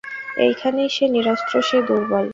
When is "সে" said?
0.95-1.05, 1.61-1.77